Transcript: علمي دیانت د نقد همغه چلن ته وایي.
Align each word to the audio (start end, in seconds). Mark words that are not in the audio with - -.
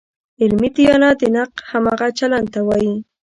علمي 0.41 0.69
دیانت 0.75 1.15
د 1.21 1.23
نقد 1.35 1.55
همغه 1.71 2.07
چلن 2.19 2.43
ته 2.53 2.59
وایي. 2.67 2.93